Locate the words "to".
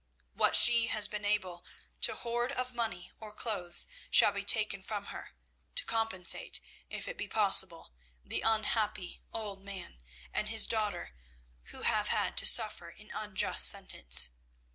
2.01-2.15, 5.75-5.85, 12.37-12.47